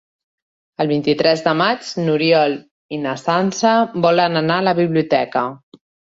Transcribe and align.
El 0.83 0.87
vint-i-tres 0.91 1.41
de 1.47 1.51
maig 1.57 1.89
n'Oriol 2.07 2.55
i 2.97 2.99
na 3.01 3.11
Sança 3.23 3.73
volen 4.05 4.39
anar 4.41 4.57
a 4.63 4.67
la 4.69 4.73
biblioteca. 4.81 5.45